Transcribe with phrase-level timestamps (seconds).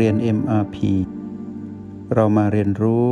[0.00, 0.76] เรียน MRP
[2.14, 3.08] เรามาเรียนรู้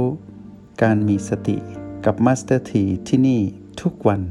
[0.82, 1.56] การมีสติ
[2.04, 3.40] กับ Master T ที่ที่นี่
[3.82, 4.22] ทุกวัน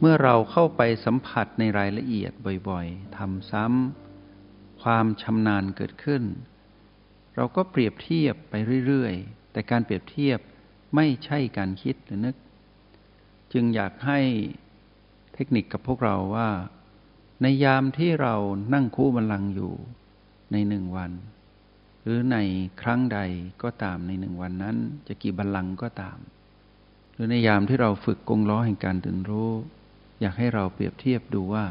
[0.00, 2.32] เมื่อเราเข้าไปสัมผัสในรายละเอียด
[2.68, 6.22] บ่อยๆทำซ้ำความชำนาญเกิดขึ้น
[7.36, 8.54] เราก็เปรียบเทียบไป
[8.86, 10.38] เรื่อยๆ แต่การเปรียบเทียบ
[10.96, 12.36] ไม่ใช่การคิดหรือนึก
[13.52, 14.20] จึงอยากให้
[15.34, 16.48] เทคนิคกับพวกเราว่า
[17.42, 18.34] ในยามที่เรา
[18.74, 19.72] นั่งคู่บัลลังก์อยู่
[20.52, 21.12] ในหนึ่งวัน
[22.02, 22.36] หรือใน
[22.82, 23.18] ครั้งใด
[23.62, 26.18] ก็ตามในหนึ่งวันนั้น จะกี่บัลลังก์ก็ตาม
[27.12, 29.50] หรือในยามที่เราฝึกกงล้อแห่งการตื่นรู้
[30.20, 31.64] อยากให้เราเปรียบเทียบดูว่า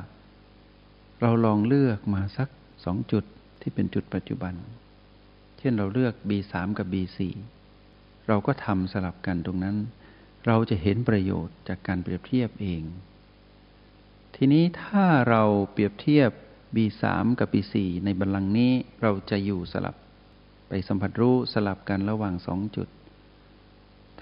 [1.21, 2.49] เราลองเลือกมาสัก
[2.85, 3.23] สองจุด
[3.62, 4.53] ที่เป็นจุดปัจจุบัน
[5.59, 7.20] เช่นเราเลือก B3 กับ B4
[8.27, 9.77] เราก็ทำสลับกันตรงนั้น
[10.48, 12.84] เราจะเห็นประโยชน์จากการเปรียบเทียบเอง
[14.43, 16.31] ทีนี้ถ้าเราเปรียบเทียบ
[16.75, 17.03] B3
[17.39, 17.75] กับ B4
[18.05, 19.95] ในบัลลังก์นี้เราจะอยู่สลับ
[20.67, 22.87] ไปสัมผัสรู้สลับกันระหว่างสองจุด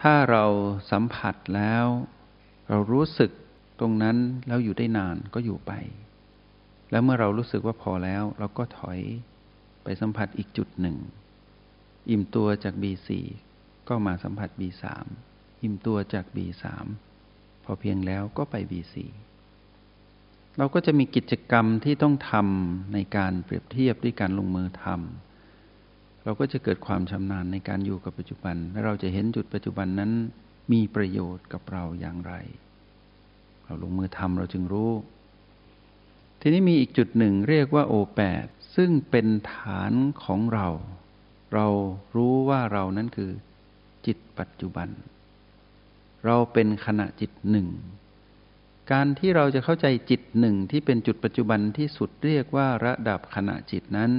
[0.02, 0.46] ถ้าเรา
[0.92, 1.86] สัมผัสแล้ว
[2.70, 3.32] เรารู้สึก
[3.80, 5.72] ตรงนั้นแล้วอยู่ได้นานก็อยู่ไป
[6.92, 9.00] แล้วเมื่อเรารู้สึกว่าพอแล้ว เราก็ถอย
[9.84, 10.98] ไปสัมผัสอีกจุดหนึ่ง
[12.10, 13.10] อิ่มตัวจาก B4
[13.90, 14.84] ก็มาสัมผัส B3
[15.62, 16.66] อิ่มตัวจาก B3
[17.64, 18.96] พอเพียงแล้วก็ไป B4
[20.58, 30.12] เราก็จะมีกิจกรรมที่ต้องทำในการเปรียบเทียบด้วยการลงมือทำเราก็จะเกิดความชำนาญในการอยู่กับปัจจุบัน และเราจะเห็นจุดปัจจุบันนั้น
[30.72, 32.34] มีประโยชน์กับเราอย่างไร
[33.66, 34.92] เราลงมือทำเราจึงรู้
[36.42, 40.68] ทีนี้มีอีกจุดหนึ่งเรียกว่าโอแปดซึ่งเป็นฐานของเรา
[41.54, 41.68] เรา
[42.16, 43.32] รู้ว่าเรานั้นคือ
[44.06, 44.90] จิตปัจจุบัน
[46.26, 47.68] เราเป็นขณะจิตหนึ่ง
[48.92, 54.12] การที่เราจะเข้าใจจิตหนึ่งที่เป็นจุดปัจจุบันที่สุดเรียกว่าระดับขณะจิตนั้น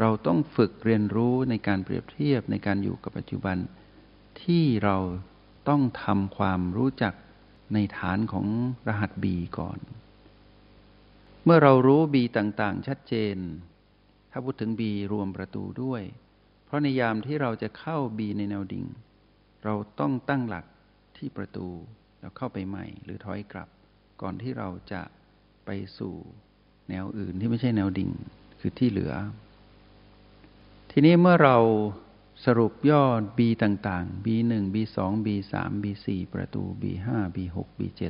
[0.00, 3.56] เราต้องฝึกเรียนรู้ในการเปรียบเทียบในการอยู่กับปัจจุบัน
[4.42, 4.96] ที่เรา
[5.68, 7.14] ต้องทำความรู้จัก
[7.74, 8.46] ในฐานของ
[8.88, 9.78] รหัสบีก่อน
[11.44, 13.36] เมื่อเรารู้บีต่างๆ ชัดเจน
[14.30, 16.02] ถ้าพูดถึงบีรวมประตูด้วย
[16.64, 18.84] เพราะในยามที่เราจะเข้าบีในแนวดิ่ง
[19.64, 20.64] เราต้องตั้งหลัก
[21.16, 21.68] ที่ประตู
[22.20, 23.68] แล้วเข้าไปใหม่หรือถอยกลับ
[24.22, 25.02] ก่อนที่เราจะ
[25.64, 26.14] ไปสู่
[26.88, 28.10] แนวอื่นที่ไม่ใช่แนวดิ่ง
[28.60, 29.12] คือที่เหลือ
[30.90, 31.56] ทีนี้เมื่อเรา
[32.46, 38.02] สรุปยอด B ต่างๆ B1 B2 B3 B4 ประตู B5 B6 B7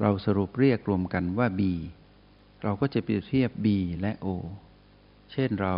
[0.00, 1.60] เราสรุปเรียกรวมกันว่า B
[2.62, 3.66] เราก็จะเปรียบเทียบ B
[4.00, 4.26] และ O
[5.32, 5.74] เช่นเรา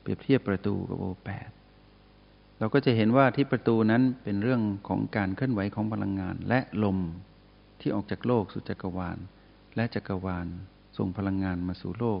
[0.00, 1.50] เปรียบเทียบประตูกับโอแปด
[2.58, 6.98] เราก็จะเห็นว่าที่ประตูนั้นเป็นเรื่องของการเคลื่อนไหวของพลังงานและลม
[7.80, 9.18] ที่ออกจากโลกสู่จักรวาล
[9.76, 10.46] และจักรวาล
[10.98, 12.06] ส่งพลังงานมาสู่โล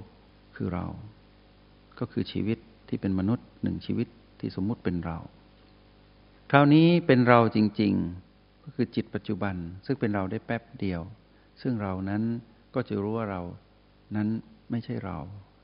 [0.56, 0.86] คือเรา
[1.98, 2.58] ก็คือชีวิต
[2.88, 4.08] ที่เป็นมนุษย์หนึ่งชีวิต
[4.40, 5.18] ที่สมมุติเป็นเรา
[6.50, 7.92] คราวนี้เป็นเราจริง
[8.28, 9.54] ๆ ก็คือจิตปัจจุบัน
[9.86, 11.00] ซึ่งเป็นเราได้แป๊บเดียว
[11.60, 12.22] ซึ่งเรานั้น
[12.74, 13.42] ก็จะรู้ว่าเรา
[14.16, 14.28] นั้น
[14.70, 15.18] ไม่ใช่เรา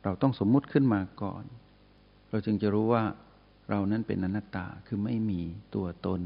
[0.04, 1.44] เราต้องสมมุติขึ้นมาก่อน
[2.30, 3.02] เราจึงจะรู้ว่า
[3.70, 5.40] เรานั้นเป็นอนัตตาคือไม่มี
[5.74, 6.20] ตัวตน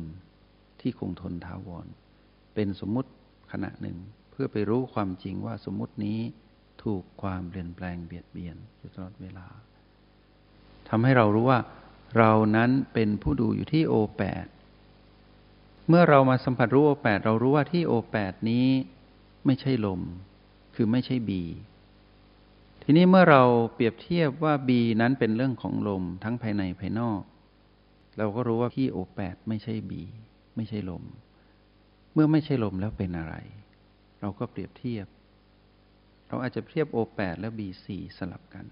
[0.81, 1.87] ที่คงทนถาวร
[2.55, 3.11] เป็นสมมุติ
[3.53, 3.97] ขณะหนึ่ง
[4.31, 6.19] เพื่อไปรู้ความจริงว่าสมมุตินี้
[6.83, 9.47] ถูกความเปลี่ยนแปลงเบียดเบียนอยู่ตลอดเวลา
[10.89, 11.61] ทำให้เรารู้ว่า
[12.19, 14.47] เรานั้นเป็นผู้ดูอยู่ที่โอแปด
[15.89, 18.67] เมื่อเรามาสัมผัสรู้โอแปดเรารู้ว่าที่โอแปดนี้
[19.47, 20.01] ไม่ใช่ลม
[20.75, 21.43] คือไม่ใช่บี
[22.83, 23.43] ทีนี้เมื่อเรา
[23.75, 24.71] เปรียบเทียบว่า B
[25.01, 27.21] นั้นเป็นเรื่องของลมทั้งภายในภายนอก
[28.19, 29.93] เราก็รู้ว่าที่โอแปดไม่ใช่ B
[30.57, 31.03] ไม่ใช่ลม
[32.21, 33.35] มื่อไม่ใช่ลมแล้วเป็นอะไร
[34.21, 35.07] เราก็เปรียบเทียบ
[36.29, 37.87] เราอาจจะเทียบโอแปดและ B4
[38.19, 38.67] สลับกัน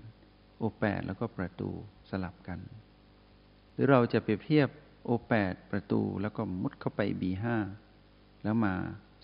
[0.58, 1.70] โอแปดแล้วก็ประตู
[2.10, 2.60] สลับกัน
[3.72, 4.68] หรือเราจะเปรียบเทียบ
[5.04, 7.44] โอแปดประตูแล้วก็มุดเข้าไป B5
[8.42, 8.74] แล้วมา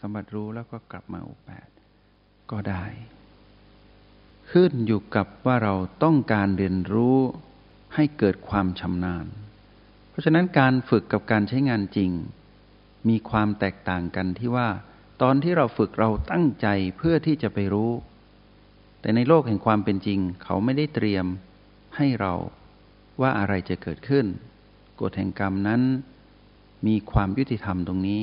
[0.01, 1.69] สัมผัสรู้แล้วก็กลับมาโอแปด
[2.51, 2.85] ก็ได้
[4.51, 7.19] ขึ้นอยู่กับว่าเราต้องการเรียนรู้
[7.95, 9.27] ให้เกิดความชำนาญ
[10.11, 12.11] เพราะฉะนั้นการฝึกกับการใช้งานจริง
[13.09, 14.69] มีความแตกต่างกันที่ว่า
[15.23, 16.67] ตอนที่เราฝึกเราตั้งใจ
[16.97, 17.91] เพื่อที่จะไปรู้
[19.01, 21.27] แต่ในโลกแห่งความเป็นจริง เขาไม่ได้เตรียม
[21.97, 22.35] ให้เรา
[23.21, 24.27] ว่าอะไรจะเกิดขึ้น
[25.01, 25.83] กฎแห่งกรรมนั้น
[26.87, 28.23] มีความยุติธรรมตรงนี้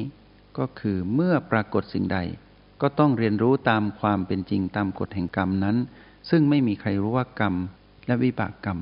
[0.58, 2.20] ก็คือเมื่อปรากฏสิ่งใด
[2.82, 5.78] ก็ต้องเรียนรู้ตามความเป็นจริงตามกฎแห่งกรรมนั้น
[6.30, 7.56] ซึ่งไม่มีใครรู้ว่ากรรม
[8.08, 8.80] และวิบากกรรม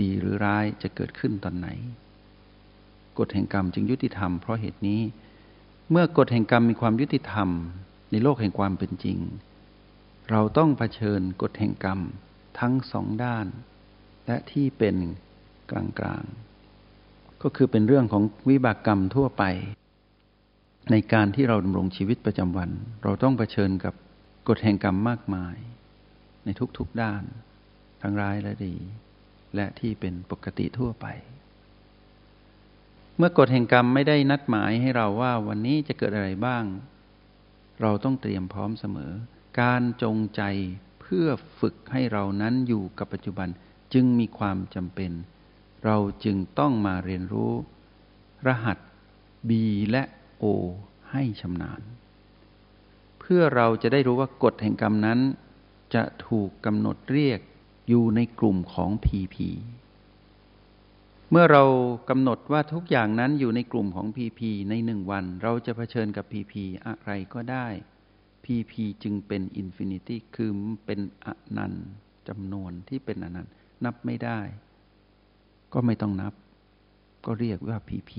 [0.00, 1.68] ดีหรือร้ายจะเกิดขึ้นตอนไหน
[3.18, 5.00] กฎแห่งกรรมจึงยุติธรรมเพราะเหตุนี้
[5.90, 7.48] เมื่อกฎแห่งกรรมมีความยุติธรรม
[8.10, 9.18] ในโลกแห่งความเป็นจริง
[10.30, 12.00] เราต้องเผชิญกฎแห่งกรรม
[12.60, 13.46] ทั้งสองด้าน
[14.26, 14.96] และที่เป็น
[15.70, 19.44] กลางๆ ก็คือเป็นเรื่องของวิบากกรรมทั่วไป
[20.90, 22.70] ในการที่เราดำรงชีวิตประจำวัน
[23.02, 23.94] เราต้องเผชิญกับ
[24.48, 25.56] กฎแห่งกรรมมากมาย
[26.44, 26.48] ใน
[26.78, 27.22] ทุกๆด้าน
[28.02, 28.74] ทั้งร้ายและดี
[29.54, 31.06] และที่เป็นปกติทั่วไป
[33.16, 36.64] เมื่อกฎแห่งกรรมไม่ได้นัดหมายให้เราว่าวันนี้จะเกิดอะไรบ้าง
[37.80, 39.12] เราต้องเตรียมพร้อมเสมอ
[39.60, 40.42] การจงใจ
[41.00, 41.26] เพื่อ
[41.60, 43.48] ฝึกให้เรานั้นอยู่กับปัจจุบัน
[43.94, 45.12] จึงมีความจำเป็น
[45.84, 47.52] เราจึงต้องมาเรียนรู้
[48.46, 48.78] รหัส
[49.48, 49.50] B
[49.90, 50.02] และ
[50.42, 50.44] O
[51.10, 51.80] ให้ชำนาญ
[53.20, 55.20] เพื่อเราจะได้รู้ว่ากฎแห่งกรรมนั้น
[55.94, 57.40] จะถูกกำหนดเรียก
[57.88, 59.36] อยู่ในกลุ่มของ PP
[61.30, 61.62] เมื่อเรา
[62.10, 64.40] กำหนดว่าทุกอย่างนั้นอยู่ในกลุ่มของ PP
[64.70, 66.54] ในหนึ่งวัน เราจะเผชิญกับ PP
[66.86, 67.66] อะไรก็ได้
[68.44, 70.50] PP จึงเป็น infinity คือ
[70.86, 71.26] เป็นอ
[71.56, 71.88] นันต์
[72.28, 73.52] จำนวนที่เป็นอนันต์
[73.84, 74.40] นับไม่ได้
[75.72, 76.34] ก็ไม่ต้องนับ
[77.26, 78.12] ก็เรียกว่า PP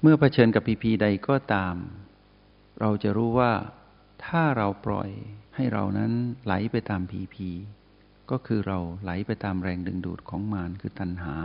[0.00, 1.76] เมื่อเผชิญกับ PP ใดก็ตาม
[2.80, 3.52] เราจะรู้ว่า
[4.26, 5.10] ถ้าเราปล่อย
[5.56, 6.12] ให้เรานั้น
[6.44, 7.36] ไหลไปตาม PP
[8.30, 11.36] ก็คือเราไหลไปตามแรงดึงดูดของมารคือตัณหา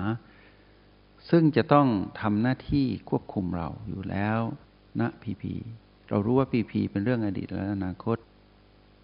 [1.29, 1.87] ซึ่งจะต้อง
[2.21, 4.39] ทำหน้าที่ควบคุมเราอยู่แล้ว
[4.99, 5.53] ณพีพี
[6.09, 8.17] เรารู้ว่าพีพีเป็นเรื่องอดีตและอนาคต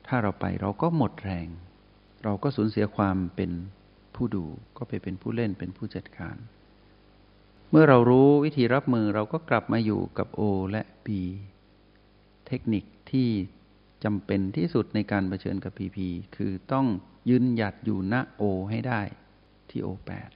[0.08, 1.48] ถ้าเราไปเราก็หมดแรง
[2.24, 3.52] เราก็สูญเสียความเป็น
[4.16, 4.46] ผู้ดู
[4.78, 6.36] ก็ไปเป็นผู้เล่นเป็นผู้จัดการ
[7.70, 10.42] เมื่อเรารู้วิธีรับมือเราก็กลับมาอยู่กับ O
[10.72, 11.08] และ B
[12.48, 13.30] เทคนิคที่
[14.04, 15.98] จำเป็นที่สุดในการเผชิญกับ PP
[16.36, 16.88] คือต้อง
[17.30, 19.02] ยืนหยัดอยู่ณโอให้ได้
[19.70, 20.30] ที่โอแปด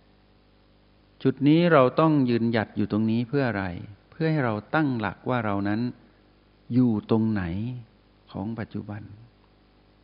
[1.23, 3.65] จุดนี้เราต้องยืนหยัดอยู่ตรงนี้เพื่ออะไร
[4.11, 5.81] เพื่อให้เราตั้งหลักว่าเรานั้น
[6.73, 7.43] อยู่ตรงไหน
[8.31, 9.01] ของปัจจุบัน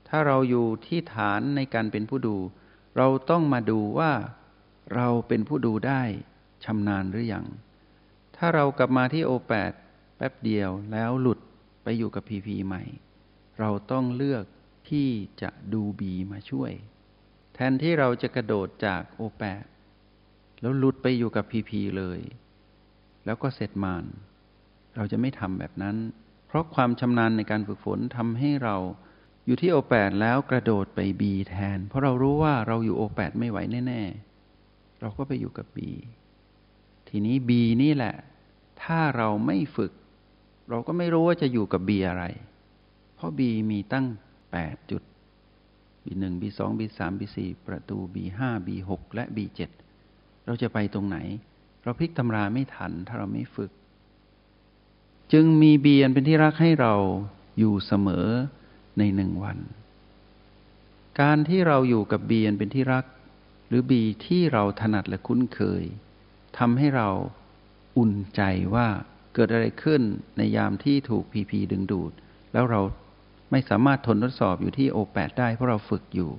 [0.08, 2.38] ถ้าเราอยู่ที่ฐานในการเป็นผู้ดู
[2.98, 4.12] เราต้องมาดูว่า
[4.96, 6.02] เราเป็นผู้ดูได้
[6.64, 7.46] ชำนาญหรืออยัง
[8.38, 9.72] ถ้าเรากลับมาที่โอแปด
[10.18, 11.40] แป๊บเดียวแล้วหลุด
[11.84, 12.84] ไปอยู่กับพีพีใหม่
[13.60, 14.46] เราต้องเลือก
[14.90, 15.10] ที่
[15.42, 16.72] จะดูบีมาช่วย
[17.54, 19.64] แทนที่เราจะกระโดดจากโอแปด
[20.62, 22.20] แล้วลุดไปอยู่กับพีพีเลย
[23.26, 24.06] แล้วก็เสร็จมาน
[24.96, 25.98] เราจะไม่ทำแบบนั้น
[26.48, 28.76] เพราะความชำนาญในการฝึกฝนทำให้เรา
[29.46, 33.58] อยู่ที่โอแปดแล้วกระโดดไปบีแทน เพราะเรารู้ว่าเราอยู่โอแปดไม่ไหว
[33.88, 35.92] แน่ๆ เราก็ไปอยู่กับบี
[37.10, 38.16] ทีนี้บีนี่แหละ
[38.84, 39.92] ถ้าเราไม่ฝึก
[40.70, 42.24] เราก็ไม่รู้ว่าจะอยู่กับบีอะไร
[43.16, 44.06] เพราะบีมีตั้ง
[44.52, 45.02] แปดจุด
[46.06, 47.38] B1 B2 B3 B4
[47.68, 49.60] ประตู B5 B6 และ B7
[50.46, 51.18] เราจะไปตรงไหน
[51.84, 53.72] เราพลิกตำราไม่ทันถ้าเราไม่ฝึก
[55.34, 56.94] จึงมีเบียนเป็นที่รักให้เรา
[57.60, 58.28] อยู่เสมอ
[58.98, 59.58] ในหนึ่งวัน
[61.22, 63.06] การที่เราอยู่กับเบียนเป็นที่รัก
[63.68, 65.84] หรือบีที่เราถนัดและคุ้นเคย
[66.58, 67.10] ทำให้เรา
[67.98, 68.42] อุ่นใจ
[68.76, 68.88] ว่า
[69.34, 70.02] เกิดอะไรขึ้น
[70.38, 72.12] ในยามที่ถูกพีพีดึงดูด
[72.54, 72.82] แล้วเรา
[73.52, 76.32] ไม่สามารถทนทดสอบอยู่ที่โอแปดได้เพราะเราฝึกอยู่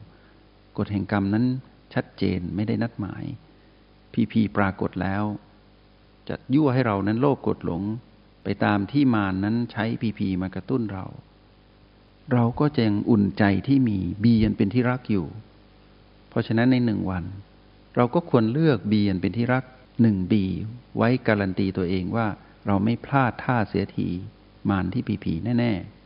[0.79, 1.44] กฎแห่งกรรมนั้น
[1.94, 3.25] ชัดเจนไม่ได้นัดหมาย
[4.12, 5.25] พีพีปรากฏแล้ว
[6.29, 7.82] จะยั่วให้เรานั้นโลภกดหลง
[8.44, 11.05] ไปตามที่มานนั้นใช้พีพีมากระตุ้นเรา
[12.32, 15.27] เราก็จะยังอุ่นใจที่มีบียันเป็นที่รักอยู่
[16.29, 17.25] เพราะฉะนั้นในหนึ่งวัน
[17.96, 19.65] เราก็ควรเลือกบียันเป็นที่รัก
[20.03, 20.44] หนึ่งบี
[20.96, 22.27] ไว้การันตีตัวเองว่า
[22.67, 24.08] เราไม่พลาดท่าเสียที
[24.70, 26.02] มานที่พีพีแน่ ๆ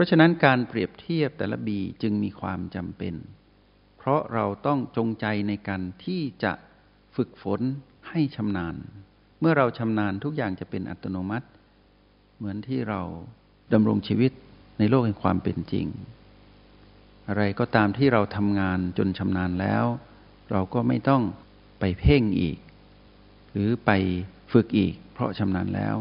[0.00, 3.14] ราะฉะนั้นการเปรียบเทียบแต่ละบีจึงมีความจำเป็น
[3.98, 6.52] เพราะเราต้องจงใจในการที่จะ
[7.16, 7.60] ฝึกฝน
[8.08, 8.76] ให้ชำนาญ
[9.40, 11.46] เมื่อเราชำนาญทุกอย่างจะเป็นอัตโนมัติ
[12.36, 13.00] เหมือนที่เรา
[13.72, 14.32] ดำรงชีวิต
[14.78, 15.86] ในโลกแห่งความเป็นจริง
[17.28, 19.84] อะไรก็ตามที่เราทำงานจนชำนาญแล้ว
[20.50, 21.22] เราก็ไม่ต้อง
[21.80, 22.58] ไปเพ่งอีก
[23.52, 23.90] หรือไป
[24.52, 25.96] ฝึกอีก เพราะชำนาญแล้ว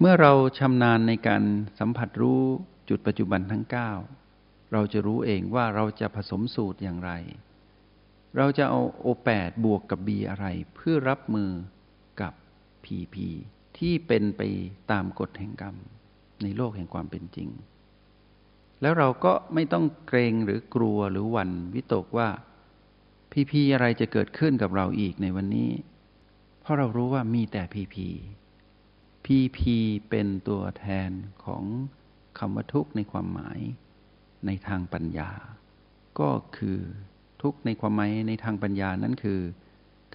[0.00, 1.42] เมื่อเราชำนาญในการ
[1.78, 2.42] สัมผัสรู้
[2.88, 3.64] จุดปัจจุบันทั้ง
[4.18, 7.12] 9 เราจะรู้เองว่าเราจะผสมสูตรอย่างไร
[8.36, 11.50] เราจะเอาโอแปดบวกกับบีอะไร เพื่อรับมือ
[12.20, 12.32] กับ
[12.84, 13.28] พีพี
[13.78, 14.42] ที่เป็นไป
[14.90, 15.76] ตามกฎแห่งกรรม
[16.42, 17.48] ในโลกแห่งความเป็นจริง
[18.82, 22.28] แล้วเราก็ไม่ต้องเกรงหรือกลัวหรือหวั่นวิตกว่า
[23.32, 25.70] พีพีอะไรจะเกิดขึ้นกับเราอีกในวันนี้
[26.60, 28.08] เพราะเรารู้ว่ามีแต่พีพี
[29.32, 29.76] พีพี
[30.10, 31.10] เป็นตัวแทน
[31.44, 31.64] ของ
[32.38, 33.60] คำว่าทุกข์ในความหมาย
[34.46, 35.30] ในทางปัญญา
[36.20, 36.78] ก็คือ
[37.42, 39.40] ทุกข์ในความหมายในทางปัญญานั้นคือ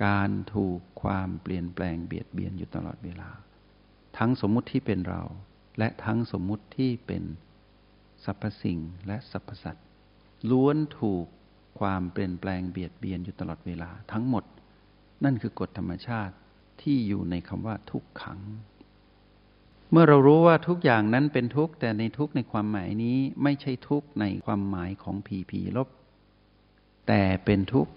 [0.06, 3.30] การถูกความเปลี่ยนแปลงเบียดเบียนอยู่ตลอดเวลา
[4.18, 5.22] ทั้งสมมุติที่เป็นเรา
[5.78, 7.24] และทั้งสมมุติที่เป็น
[8.24, 9.88] สรรพสิ่งและสรรพสัตว์
[10.50, 11.26] ล้วนถูก
[11.80, 14.44] ความเปลี่ยนแปลงเบียดเบียนอยู่ตลอดเวลาทั้งหมด
[15.24, 16.36] นั่นคือกฎธรรมชาติ
[16.82, 18.40] ที่อยู่ในคำว่าทุกขัง
[19.96, 25.88] เมื่อเรารู้ว่าทุกอย่างนั้นเป็นทุกข์แต่ในทุกข์ในความหมายนี้ไม่ใช่ทุกข์ในความหมายของผีผีลบ
[27.08, 27.92] แต่เป็นทุกข์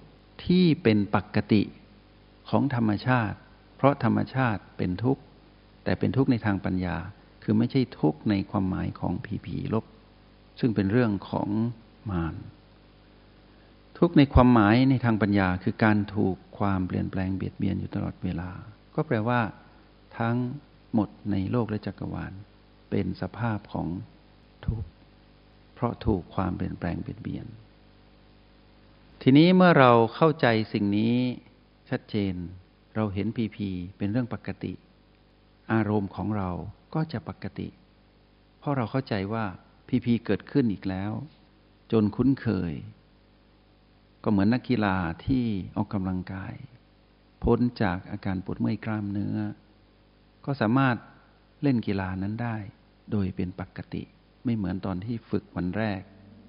[0.45, 1.63] ที่เป็นปกติ
[2.49, 3.37] ของธรรมชาติ
[3.77, 5.23] เพราะธรรมชาติเป็นทุกข์
[5.85, 6.97] แต่เป็นทุกข์ในทางปัญญา
[7.43, 9.85] คือไม่ใช่ทุกข์ในความหมายของผีผีลบ
[10.61, 11.49] ซึ่งเป็นเรื่องของ
[12.11, 12.37] มาร
[13.99, 18.51] ทุกข์ในความหมายในทางปัญญา คือการถูกความเปลี่ยนแปลงเบียดเบียนอยู่ตลอดเวลา
[18.95, 19.41] ก็แปลว่า
[20.19, 20.37] ทั้ง
[20.97, 22.33] หมดในโลกและจักรวาล
[22.91, 23.89] เป็นสภาพของ
[24.67, 24.89] ทุกข์
[25.75, 27.47] เพราะถูกความเปลี่ยนแปลงเบียดเบียน
[29.23, 31.15] ทีนี้เมื่อเราเข้าใจสิ่งนี้
[31.91, 32.35] ชัดเจน
[32.95, 34.73] เราเห็นพีพีเป็นเรื่องปกติ
[35.73, 36.51] อารมณ์ของเรา
[36.95, 37.69] ก็จะปกติ
[38.59, 39.45] เพราะเราเข้าใจว่า
[39.89, 41.13] พีพีเกิดขึ้นอีกแล้ว
[41.93, 42.75] จนคุ้นเคย
[44.23, 45.45] ก็เหมือนนักกีฬาที่
[45.77, 46.55] ออกกำลังกาย
[47.45, 49.37] พ้นจากอาการปวดเมื่อยกล้ามเนื้อ
[50.49, 50.97] ก็สามารถ
[51.63, 52.57] เล่นกีฬานั้นได้
[53.13, 54.03] โดยเป็นปกติ
[54.45, 56.01] ไม่เหมือนตอนที่ฝึกวันแรก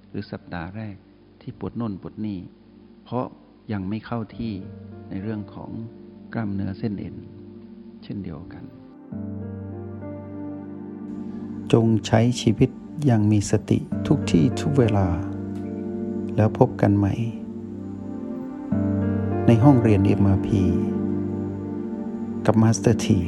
[0.10, 0.96] หรือสัปดาห์แรก
[1.42, 2.40] ที่ปวดน่นปวดนี่
[3.04, 3.26] เพราะ
[3.72, 4.54] ยังไม่เข้าที่
[5.10, 5.72] ในเรื่องของ
[6.34, 7.16] กล้ามเนื้อเส้นเอ็น
[8.04, 8.64] เช่นเดียวกัน
[11.74, 12.70] จงใช้ชีวิต
[13.06, 15.08] อย่างมีสติทุกที่ทุกเวลา
[16.36, 17.14] แล้วพบกันใหม่
[19.48, 20.50] ในห้องเรียน MRP
[22.46, 23.20] กับ Master ที